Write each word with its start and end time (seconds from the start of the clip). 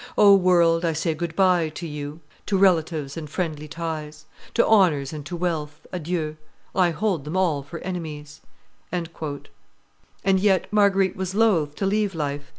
O 0.17 0.33
world, 0.33 0.83
I 0.83 0.93
say 0.93 1.13
good 1.13 1.35
by 1.35 1.69
to 1.69 1.85
you; 1.85 2.21
To 2.47 2.57
relatives 2.57 3.15
and 3.17 3.29
friendly 3.29 3.67
ties, 3.67 4.25
To 4.55 4.65
honors 4.65 5.13
and 5.13 5.23
to 5.27 5.35
wealth, 5.35 5.85
adieu; 5.91 6.37
I 6.73 6.89
hold 6.89 7.23
them 7.23 7.37
all 7.37 7.61
for 7.61 7.77
enemies." 7.81 8.41
And 8.91 9.09
yet 10.25 10.73
Marguerite 10.73 11.15
was 11.15 11.35
loath 11.35 11.75
to 11.75 11.85
leave 11.85 12.15
life. 12.15 12.49